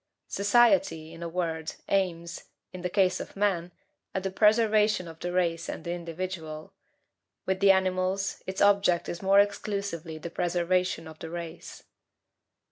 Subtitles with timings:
[0.29, 3.71] Society, in a word, aims, in the case of man,
[4.15, 6.73] at the preservation of the race and the individual;
[7.45, 11.83] with the animals, its object is more exclusively the preservation of the race.